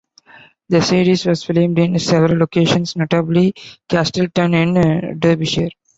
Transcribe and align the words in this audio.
The 0.69 0.81
series 0.81 1.27
was 1.27 1.43
filmed 1.43 1.77
in 1.77 1.99
several 1.99 2.39
locations, 2.39 2.95
notably 2.95 3.53
Castleton 3.87 4.55
in 4.55 5.19
Derbyshire. 5.19 5.69